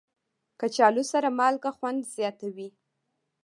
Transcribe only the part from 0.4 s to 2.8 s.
کچالو سره مالګه خوند زیاتوي